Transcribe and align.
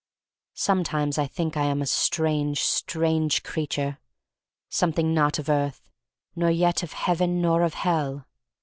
Sometimes 0.55 1.19
I 1.19 1.27
think 1.27 1.55
I 1.55 1.65
am 1.65 1.79
a 1.79 1.85
strange, 1.85 2.61
strange 2.63 3.43
creature— 3.43 3.99
something 4.71 5.13
not 5.13 5.37
of 5.37 5.47
earth, 5.47 5.91
nor 6.35 6.49
yet 6.49 6.81
of 6.81 6.93
heaven, 6.93 7.39
nor 7.39 7.61
of 7.61 7.75
hell. 7.75 8.25